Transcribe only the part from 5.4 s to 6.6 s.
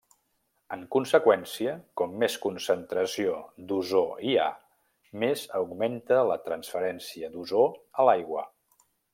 augmenta la